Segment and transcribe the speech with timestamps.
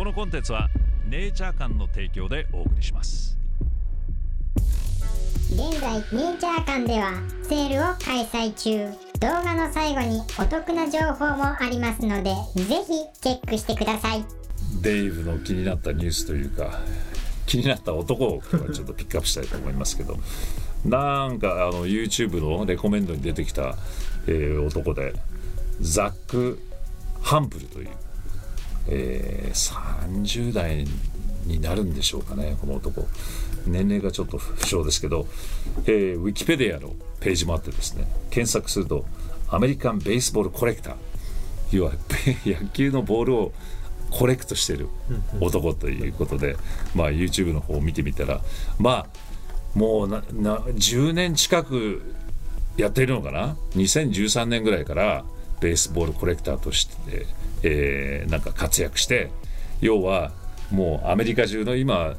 [0.00, 0.70] このコンテンツは
[1.10, 3.36] ネイチャー館の提供でお送りします。
[5.50, 7.12] 現在ネイチャー館では
[7.42, 8.88] セールを開催中。
[9.20, 14.24] 動画の最後にお得な情報もありますのでぜひチェックしてください。
[14.80, 16.80] デイブの気になったニュースというか
[17.44, 18.42] 気になった男を
[18.72, 20.16] ちょっとピックアップしたいと思いますけど。
[20.86, 23.74] なんかあの YouTube のレコメンドに出てきた、
[24.26, 25.12] えー、男で
[25.82, 26.58] ザック・
[27.20, 27.88] ハンプルという、
[28.88, 30.84] えー、30代
[31.46, 33.06] になるんでしょうかねこの男。
[33.66, 35.26] 年齢がちょっと不詳ですけど、
[35.84, 39.04] えー、ウィキペディアのページもあってですね検索すると
[39.48, 40.94] アメリカン・ベースボール・コレクター。
[41.72, 41.92] 要は
[42.44, 43.52] 野球のボールを
[44.10, 44.88] コレクトしてる
[45.40, 46.56] 男ということで、
[46.94, 48.40] まあ、YouTube の方を見てみたら
[48.78, 52.02] まあもうなな10年近く
[52.76, 55.24] やっているのかな？2013年ぐらいから
[55.60, 57.26] ベースボールコレクターとして、
[57.62, 59.30] えー、なんか活躍して
[59.80, 60.32] 要は
[60.70, 62.14] もうアメリカ中の今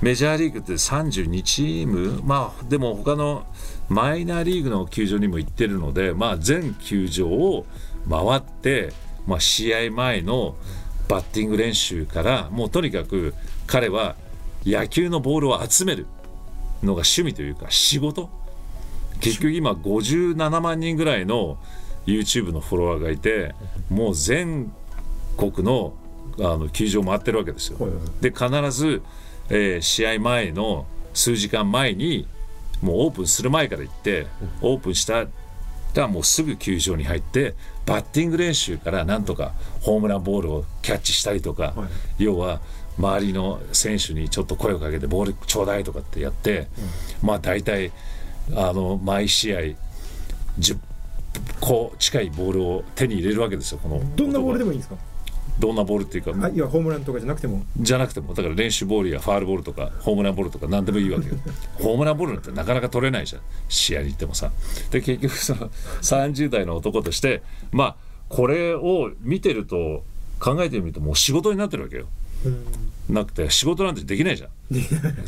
[0.00, 3.46] メジャーリーグって32チームまあでも他の
[3.90, 7.66] マイナーリーグの球場にも行ってるので、まあ、全球場を
[8.08, 8.92] 回って、
[9.26, 10.54] まあ、試合前の
[11.08, 13.34] バッティング練習からもうとにかく
[13.66, 14.14] 彼は
[14.64, 16.06] 野球のボールを集める
[16.82, 18.30] のが趣味というか仕事。
[19.20, 21.58] 結局今57万人ぐらいの
[22.10, 23.54] YouTube のフォロワーがいて
[23.88, 24.72] もう全
[25.36, 25.94] 国の
[26.38, 27.78] あの球場回ってるわけですよ。
[28.20, 29.02] で必ず、
[29.50, 32.26] えー、試合前の数時間前に
[32.80, 34.26] もうオープンする前から行って
[34.62, 35.26] オープンした
[35.94, 39.52] らもうすぐ球場に入ってバッティング練習からなんとか
[39.82, 42.60] ホームランボールをキャッチしたりとか、はい、要は
[42.98, 46.68] 周りの選手にちょっと声をかけてボールちょうだいとかってやって、
[47.22, 47.92] うん、まあ大体
[48.54, 49.60] あの毎試合
[50.58, 50.78] 10
[51.60, 54.96] 個近いボールを手に入れるわけですよこのどんなボールでもいいんですか？
[55.58, 57.62] どんなボールっていうかあいやホームランとかじゃなくても？
[57.78, 61.34] じゃなくてもだから練習ボールやファールボールとかホームランボールとか何でもいいわけよ。
[61.78, 63.42] ホームランボールなんてなかなか取れないじゃん。
[63.68, 64.50] 試合に行ってもさ。
[64.90, 65.68] で結局その
[66.00, 67.42] 30代の男として
[67.72, 67.96] まあ
[68.30, 70.02] これを見てると
[70.38, 72.06] 考えてみるともう仕事になってるわけよ。
[73.10, 74.48] なくて仕事なんてできないじゃ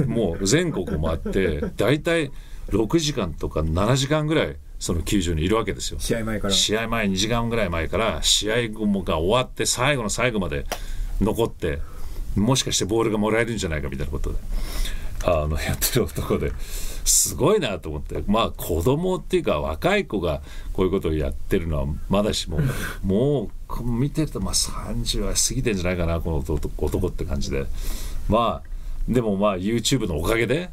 [0.07, 0.09] ん。
[0.09, 2.31] もう全国を回って大体
[2.71, 6.01] 6時間とか7時間ぐらいその球場にいるわけですよ。
[6.01, 6.53] 試合前から。
[6.53, 10.67] 試合前2時間ぐらい前から試合後もが終わって最後の最後まで
[11.21, 11.79] 残って
[12.35, 14.39] もしかしてボールがもらえるんじゃないかみたいなことで
[15.25, 16.51] あのやってる男で
[17.05, 18.25] すごいなと思って。
[18.27, 22.59] まあ子供っていうか若い子がこういうことをやってるのはまだしも
[23.05, 27.67] もう見てるとまあ30は過ぎてんじゃないかなこの男って感じで。
[28.29, 28.72] まあ
[29.09, 30.71] でもまあ YouTube のおかげで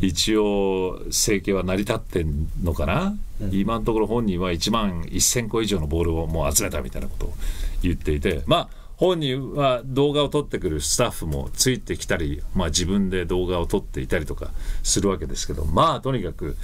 [0.00, 7.34] 一応生計は成り立ってんのかな、うん、今のところ本人は1万1000個以上のボールをもう集めたみたいなことを
[7.82, 8.42] 言っていて。
[8.46, 14.50] まあ本人は動画を撮ってくるスタッフもついてきたり、まあ、自分で動画を撮っていたりとか
[14.82, 16.56] するわけですけどまあとにかく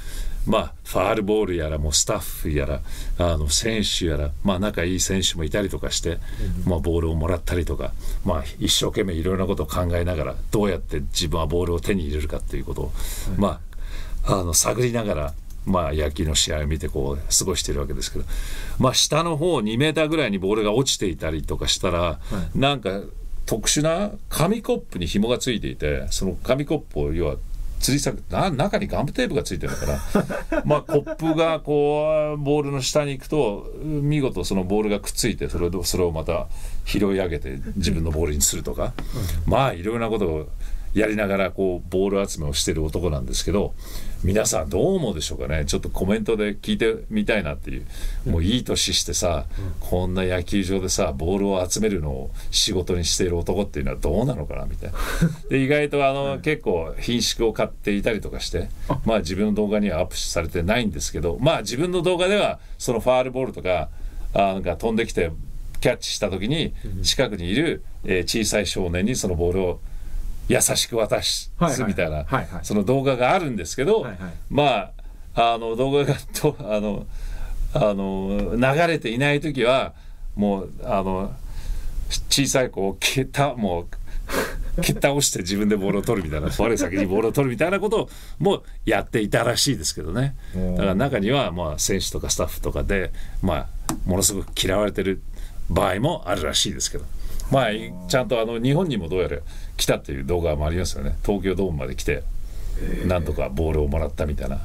[0.46, 2.80] まあ、ファールボールやらもうスタッフやら
[3.18, 6.18] あの選手やら、まあ、仲いい選手もいたりとかして、
[6.66, 7.92] まあ、ボールをもらったりとか、
[8.26, 12.92] まあ、一生懸命いろいろなことを考えながらどうやって自分はボールを手に入れるかっていうことを、
[13.38, 13.60] ま
[14.26, 15.34] あ、あの探りながら
[15.66, 18.24] まあ、野球の試合を見てこう過ごしているわけですけど、
[18.78, 22.18] まあ、下の方2メーターぐらいにボールが落ちていたりとかしたら、は
[22.54, 23.00] い、なんか
[23.46, 27.36] 特殊な紙コップに紐がついていてその紙コップを要は
[27.80, 29.86] 吊り下げな中にガムテープがついてるか
[30.50, 36.46] ら まあコップがこうボールの下に行くと見事そのボールがくっついてそれをそれをまた
[36.86, 38.92] 拾い上げて自分のボールにするとか、
[39.46, 40.48] まあいろいろなことを
[40.94, 43.74] やりながらこうボール集めをしてる男なんですけど
[44.24, 45.66] 皆さんどう思うでしょうかね。
[45.66, 47.86] ちょっとコメントで聞いてみたいなっていう。
[48.24, 49.44] もういい年してさ、
[49.80, 54.98] こんな野球場でさボールを集めるのを仕事にしている男っていうのはどうなのかなみたいな。
[55.50, 58.70] で意外とあの、結構品種を買っていたりとかして
[59.04, 63.90] まあ自分の動画にはアップされてないんですけどまあ自分の動画ではそのファールボールとか
[64.32, 65.30] あが飛んできて
[65.80, 66.72] キャッチした時に
[67.02, 69.80] 近くにいる、えー、小さい少年にそのボールを
[70.48, 71.52] 優しく渡す
[71.86, 72.26] みたいな
[72.62, 74.18] その動画があるんですけど、はいはい、
[74.50, 74.92] ま
[75.34, 77.06] ああの動画がとあの
[77.72, 79.94] あの流れていない時は
[80.36, 81.34] もうあの
[82.08, 83.86] 小さい子を蹴ったもう
[84.82, 88.08] 蹴っ倒して自分でボールを取るみたいな我先にボールを取るみたいなこと
[88.38, 90.34] もやっていたらしいですけどね。
[90.54, 93.68] だから中にはまあ選手とかスタッフとかでまあ
[94.04, 95.22] ものすごく嫌われてる
[95.70, 97.04] 場合もあるらしいですけど。
[97.50, 97.70] まあ
[98.08, 99.38] ちゃんとあの日本にもどうやら
[99.76, 101.16] 来たっていう動画もありますよね。
[101.24, 102.22] 東京ドームまで来て
[103.06, 104.60] なんとかボールをもらったみたいな、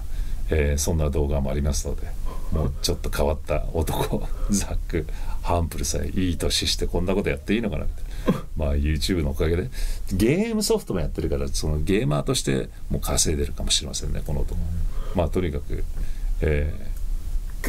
[0.50, 2.08] えー、そんな動画もありますので
[2.52, 5.06] もうちょっと変わった男ザック・
[5.44, 9.70] ハンプルさえいい年してこんなことやっていいのかなみたいなまあ YouTube のおかげで。
[10.12, 14.60] ゲームソフトもやってるからそのゲーマーとしても稼いでるかもしれませんねこの男。
[15.16, 15.84] まあとにかく、
[16.42, 16.89] えー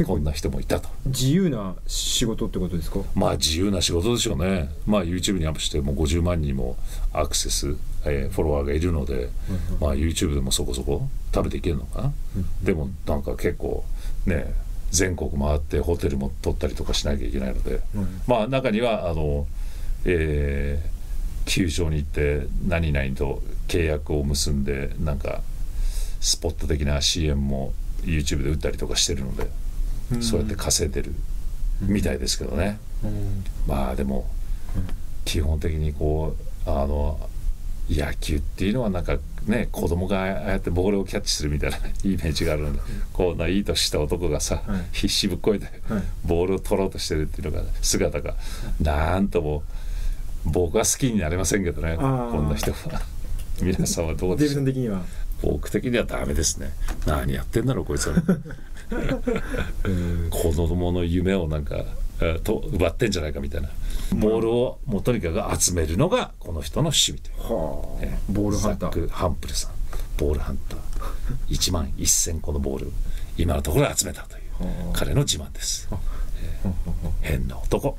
[0.05, 0.88] こんな人もいたと。
[1.06, 3.00] 自由な仕事ってことですか？
[3.14, 4.70] まあ自由な仕事でしょうね。
[4.87, 6.76] まあ YouTube にアップしてもう50万人も
[7.12, 9.31] アクセス、えーフォロワーがいるので、
[9.81, 12.12] まあ YouTube でもそこそこ食べていけるのかな、
[12.62, 13.85] でもなんか結構
[14.26, 14.55] ね
[14.91, 17.81] 全国回ってホテルも取ったりとかしなきゃいけないので、
[18.26, 19.47] まあ中にはあの、
[20.05, 21.00] えー
[21.47, 25.41] 球場に行って何々と契約を結んでなんか
[26.20, 29.49] スポット的な CM も YouTube で打ったりとかしてるので、
[30.20, 31.12] そうやって稼いでる
[31.82, 32.78] みたいですけどね、
[33.66, 34.28] まあでも
[35.24, 36.36] 基本的にこ
[36.66, 37.18] うあの
[37.88, 39.16] 野球っていうのはなんか
[39.46, 42.80] ね子供がああやってボールをキャッチするみたいな イメージがあるので、
[43.12, 44.80] こんないい年した男がさ、はい。
[44.92, 46.02] 必死ぶっこいて、はい。
[46.24, 48.34] ボールを取ろうとしてるっていうのが姿が
[48.80, 49.62] なんとも
[50.44, 53.02] 僕は好きになれませんけどねこんな人は。
[53.62, 54.62] 皆さんはどうですか？
[55.42, 56.70] 僕的にはダメですね。
[57.06, 58.14] 何やってんだろうこいつは
[60.31, 61.84] 子供の夢をなんか、
[62.20, 63.69] えーと奪ってんじゃないかみたいな。
[64.14, 67.38] ボールをもうとにかく集めるのがこの人の趣味という。
[67.54, 67.98] はあ。
[68.02, 68.90] えーボールハンター。
[68.92, 69.72] ザック・ハンプルさん。
[70.19, 70.81] ボールハンター。
[71.48, 72.92] 1万1000個のボール
[73.38, 74.42] 今のところ集めたという
[74.92, 76.72] 彼の自慢です、えー
[77.22, 77.96] 変な男。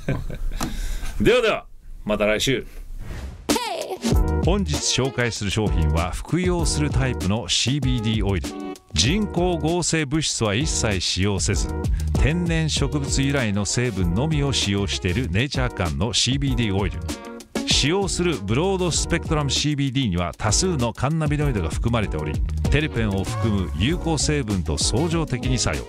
[1.20, 1.66] ではでは
[2.04, 2.66] また来週。
[4.44, 8.48] 本日紹介する商品は服用するタイプの CBD オイル
[8.92, 11.68] 人工合成物質は一切使用せず
[12.14, 16.98] 天然植物由来の成分のみを使用しているネイチャー館の CBD オイル。
[17.66, 22.32] 使用するブロードスペクトラム CBD には多数のカンナビノイドが含まれており
[22.70, 25.84] テルペンを含む有効成分と相乗的に作用。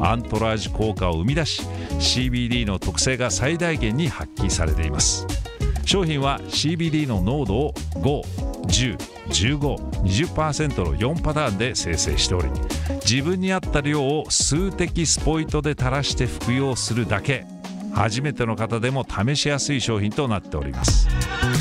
[0.00, 1.62] アントラージ効果を生み出し
[1.98, 5.26] CBD の特性が最大限に発揮されています。
[5.84, 12.48] 商品は CBD の濃度を5 101520%の4パターンで生成しており
[13.04, 17.44] 自分に合った量を数滴スポイトで垂らして服用するだけ。
[17.94, 21.08] 初めての方でも試しやすい商品となっております。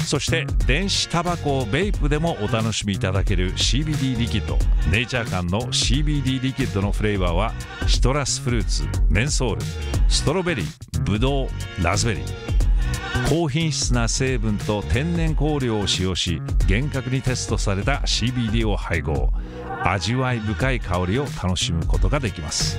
[0.05, 4.59] そして電子タバコをベイプでもお楽しみいただける CBD リキッド。
[4.91, 7.53] Naturecan の CBD リキッドのフレーバーは
[7.87, 9.61] シトラスフルーツメンソール
[10.09, 11.47] ストロベリーブドウ
[11.83, 12.46] ラズベリー。
[13.29, 19.29] 高品質な成分と天然香料を使用し厳格にテストされた CBD を配合。
[19.83, 22.77] 味わい深い香りを楽しむことができます。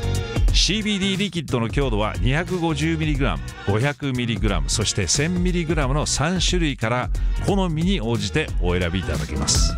[0.48, 7.10] CBD リキッドの強度は 250mg500mg そして 1000mg の3種類から
[7.46, 9.74] 好みに応じてお選びいただけます。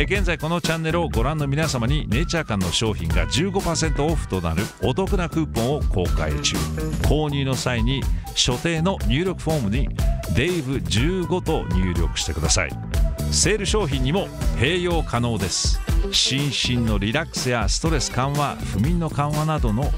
[0.00, 6.56] え現在このチャンネルをご覧の皆様にネイチャー館の商品が15%オフとなるお得なクーポンを公開中。
[7.02, 8.02] 購入の際に
[8.34, 9.90] 所定の入力フォームに
[10.32, 12.70] 「DAVE15」と入力してください。
[13.30, 15.78] セール商品にも併用可能です。
[16.12, 19.92] 心身のリラックスやストレス緩和不眠の緩和などの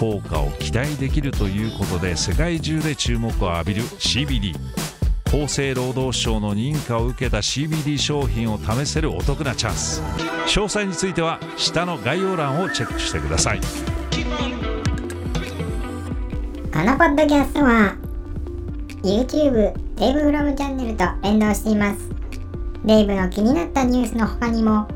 [0.00, 4.52] 効果を期待できるということで世界中で注目を浴びる CBD
[5.34, 10.00] 厚生労働省の認可を受けた CBD 商品を試せるお得なチャンス。
[10.46, 13.60] 詳細については下の概要欄をチェックしてください。
[13.60, 13.64] こ
[16.78, 17.96] のポッドキャストは
[19.02, 22.08] YouTube デイブフロムチャンネルと連動しています。
[22.84, 24.86] デイブの気になったニュースの他にも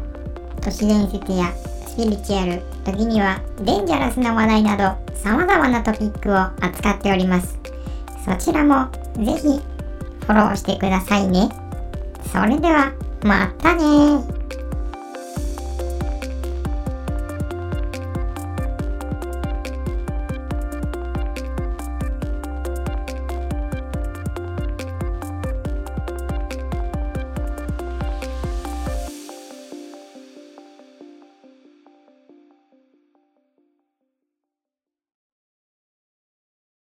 [0.60, 1.52] 都市伝説や
[1.88, 7.58] スピリチュアル時にはデンジャラスな話題など様々なトピックを扱っております。
[8.24, 9.77] そちらもぜひ
[10.28, 11.48] フォローしてくださいね。
[12.30, 12.92] それでは
[13.24, 14.37] またね